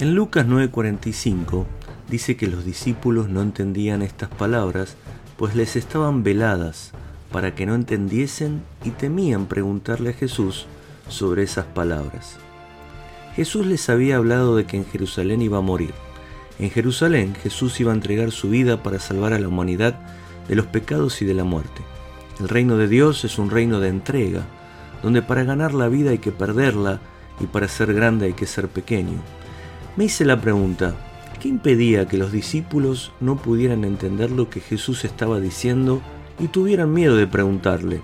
[0.00, 1.66] En Lucas 9:45
[2.08, 4.96] dice que los discípulos no entendían estas palabras,
[5.36, 6.92] pues les estaban veladas
[7.30, 10.64] para que no entendiesen y temían preguntarle a Jesús
[11.10, 12.38] sobre esas palabras.
[13.36, 15.92] Jesús les había hablado de que en Jerusalén iba a morir.
[16.58, 20.00] En Jerusalén Jesús iba a entregar su vida para salvar a la humanidad
[20.48, 21.82] de los pecados y de la muerte.
[22.40, 24.46] El reino de Dios es un reino de entrega,
[25.02, 27.00] donde para ganar la vida hay que perderla
[27.38, 29.20] y para ser grande hay que ser pequeño.
[29.96, 30.94] Me hice la pregunta,
[31.40, 36.00] ¿qué impedía que los discípulos no pudieran entender lo que Jesús estaba diciendo
[36.38, 38.00] y tuvieran miedo de preguntarle?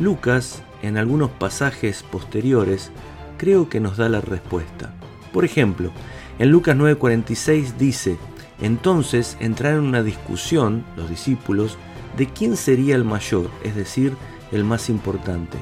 [0.00, 2.90] Lucas, en algunos pasajes posteriores,
[3.36, 4.94] creo que nos da la respuesta.
[5.30, 5.90] Por ejemplo,
[6.38, 8.16] en Lucas 9:46 dice,
[8.60, 11.76] entonces entraron en una discusión los discípulos
[12.16, 14.14] de quién sería el mayor, es decir,
[14.52, 15.58] el más importante.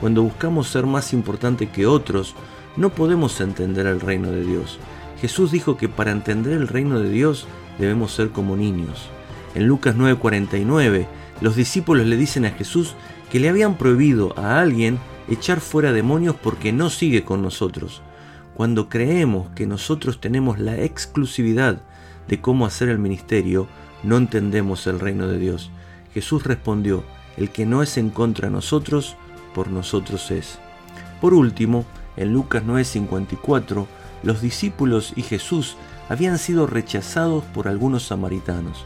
[0.00, 2.34] Cuando buscamos ser más importante que otros,
[2.78, 4.78] no podemos entender el reino de Dios.
[5.20, 7.46] Jesús dijo que para entender el reino de Dios
[7.78, 9.10] debemos ser como niños.
[9.54, 11.08] En Lucas 9:49,
[11.40, 12.94] los discípulos le dicen a Jesús
[13.30, 18.00] que le habían prohibido a alguien echar fuera demonios porque no sigue con nosotros.
[18.54, 21.80] Cuando creemos que nosotros tenemos la exclusividad
[22.28, 23.66] de cómo hacer el ministerio,
[24.04, 25.70] no entendemos el reino de Dios.
[26.14, 27.04] Jesús respondió,
[27.36, 29.16] el que no es en contra de nosotros,
[29.54, 30.58] por nosotros es.
[31.20, 31.84] Por último,
[32.18, 33.86] en Lucas 9:54,
[34.22, 35.76] los discípulos y Jesús
[36.08, 38.84] habían sido rechazados por algunos samaritanos.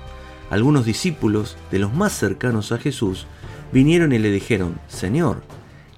[0.50, 3.26] Algunos discípulos, de los más cercanos a Jesús,
[3.72, 5.42] vinieron y le dijeron, Señor,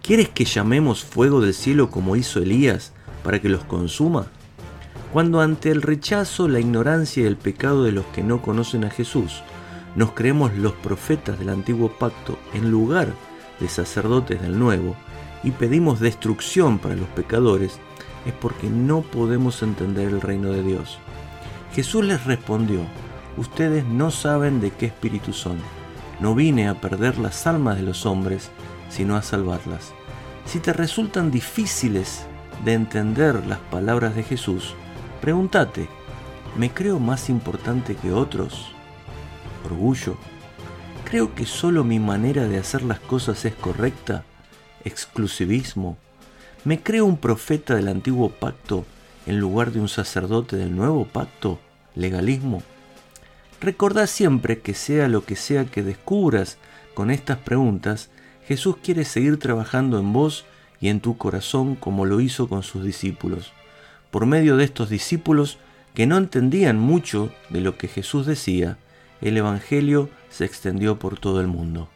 [0.00, 2.92] ¿quieres que llamemos fuego del cielo como hizo Elías
[3.24, 4.26] para que los consuma?
[5.12, 8.90] Cuando ante el rechazo, la ignorancia y el pecado de los que no conocen a
[8.90, 9.42] Jesús,
[9.96, 13.08] nos creemos los profetas del antiguo pacto en lugar
[13.60, 14.96] de sacerdotes del nuevo
[15.44, 17.78] y pedimos destrucción para los pecadores,
[18.26, 20.98] es porque no podemos entender el reino de Dios.
[21.74, 22.80] Jesús les respondió,
[23.36, 25.58] ustedes no saben de qué espíritu son.
[26.20, 28.50] No vine a perder las almas de los hombres,
[28.88, 29.92] sino a salvarlas.
[30.46, 32.26] Si te resultan difíciles
[32.64, 34.74] de entender las palabras de Jesús,
[35.20, 35.88] pregúntate,
[36.56, 38.72] ¿me creo más importante que otros?
[39.64, 40.16] ¿Orgullo?
[41.04, 44.24] ¿Creo que solo mi manera de hacer las cosas es correcta?
[44.84, 45.96] ¿Exclusivismo?
[46.64, 48.84] ¿Me creo un profeta del antiguo pacto
[49.26, 51.58] en lugar de un sacerdote del nuevo pacto?
[51.94, 52.62] ¿Legalismo?
[53.60, 56.58] Recordá siempre que sea lo que sea que descubras
[56.94, 58.10] con estas preguntas,
[58.46, 60.44] Jesús quiere seguir trabajando en vos
[60.80, 63.52] y en tu corazón como lo hizo con sus discípulos.
[64.10, 65.58] Por medio de estos discípulos
[65.94, 68.76] que no entendían mucho de lo que Jesús decía,
[69.20, 71.88] el Evangelio se extendió por todo el mundo.